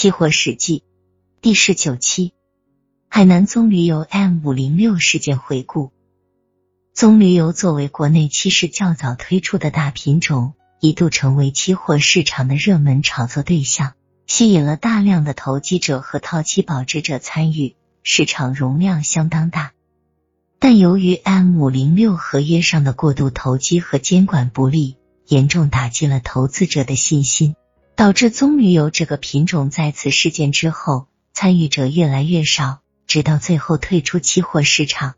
[0.00, 0.84] 期货史记
[1.40, 2.32] 第十九期，
[3.08, 5.90] 海南棕榈油 M 五零六事件回顾。
[6.94, 13.94] 棕榈油作为国内期市较早推出的大品种，一度成为期货市场的热门炒作对象，
[14.28, 17.74] 吸引了大量的投机者和套期保值者参与，
[18.04, 19.72] 市场容量相当大。
[20.60, 24.96] 但由于 M 五零六合约上的过度投机和监管不力，
[25.26, 27.56] 严重打击了投资者的信心。
[27.98, 35.14] 导致棕榈油这个品种在此事件之后参与者越来越少，直到最后退出期货市场。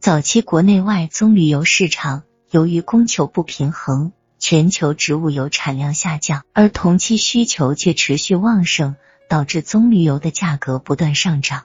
[0.00, 8.96] 早期国内外棕榈油市场由于供求不平衡，全球植物油产量下降，而同期需求却持续旺盛，
[9.28, 11.62] 导致棕榈油的价格不断上涨。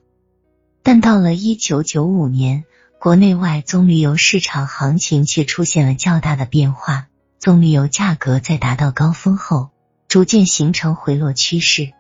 [0.84, 2.64] 但到了一九九五年，
[3.00, 7.08] 国内外棕榈油市场行情却出现了较大的变化，
[7.40, 9.72] 棕榈油价格在达到高峰后。
[10.08, 11.92] 逐渐形成回落趋势。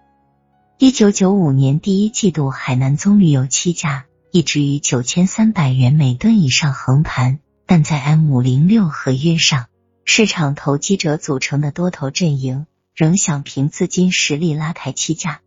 [0.77, 9.65] 一九九五年第一季度，海南棕榈油期价一直于九千三百元每吨以上横盘，但在 M 五零六合约上，
[10.05, 15.41] 市场投机者组成的多头阵营仍想凭资金实力拉抬期价，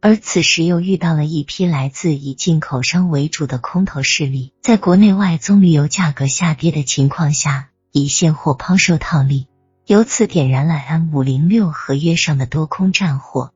[0.00, 9.48] 而此时又遇到了一批来自以进口商为主的空头势力，在国内外棕榈油价格下跌的情况下，以现货抛售套利。
[9.90, 13.52] 由此点燃了 M 五零六合约上的多空战火。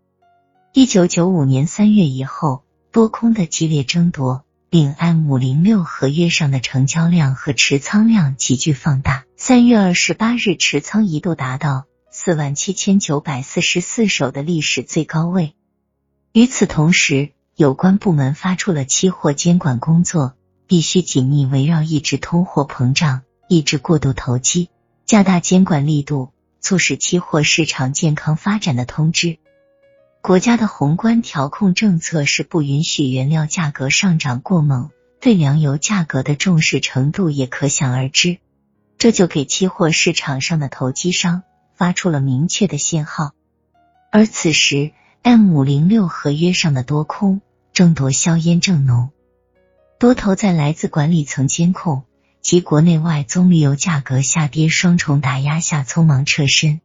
[0.72, 9.26] 一九九五年三月以后，多空的激烈争夺令 M 五零六合约上的成交量和持仓量急剧放大。
[9.36, 15.54] 三月二十八日，持仓一度达到四万七千九百四十四手的历史最高位。
[16.32, 20.34] 与此同时，有关部门发出了期货监管工作
[20.66, 24.68] 必须紧密围绕抑制通货膨胀、抑制过度投机。
[25.06, 29.38] 加大监管力度，促使期货市场健康发展的通知。
[30.22, 38.38] 国家的宏观调控政策是不允许原料价格上涨过猛，对粮油价格的重视程度也可想而知。
[38.96, 41.42] 这就给期货市场上的投机商
[41.74, 43.32] 发出了明确的信号。
[44.10, 47.42] 而此时，M 五零六合约上的多空
[47.74, 49.10] 争夺硝烟正浓，
[49.98, 52.04] 多头在来自管理层监控。
[52.44, 56.82] 及国内外棕榈油价格下跌双重打压下，匆忙撤身，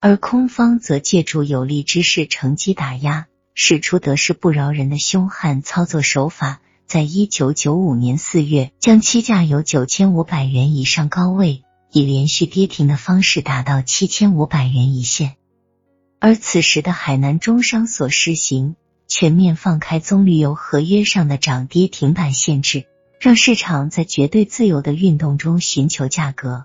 [0.00, 6.60] 而空方则借助有利之势乘机打压，使出得势不饶人的凶悍操作手法。
[6.84, 11.62] 在一九九五年四月，将期价由九千五百元以上高位，
[11.92, 15.36] 以连续跌停的方式打到七千五百元一线。
[16.18, 18.74] 而此时的海南中商所实行
[19.06, 22.86] 全面放开棕榈油合约上的涨跌停板限制。
[23.22, 26.64] 让市场在绝对自由的运动中寻求价格，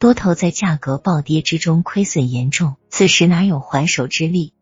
[0.00, 4.52] 多头在价格暴跌之中亏损严重，此时哪有还手之力？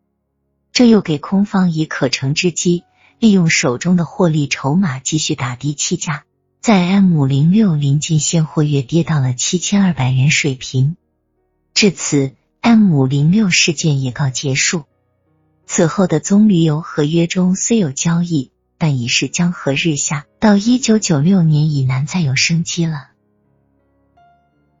[0.71, 2.83] 这又给空方以可乘之机，
[3.17, 6.23] 利用手中的获利筹码继续打低气价，
[6.61, 10.97] 在 M 五零六临近现货月跌到了七千二百元水平。
[11.73, 14.83] 至此，M 五零六事件也告结束。
[15.65, 18.51] 此后的棕榈油合约中虽有交易。
[18.77, 23.09] 但已是江河日下，到一九九六年已难再有生机了。